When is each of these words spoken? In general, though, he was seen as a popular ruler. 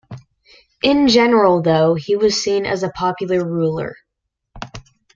In 0.81 1.09
general, 1.09 1.61
though, 1.61 1.93
he 1.93 2.15
was 2.15 2.41
seen 2.43 2.65
as 2.65 2.81
a 2.81 2.89
popular 2.89 3.47
ruler. 3.47 3.97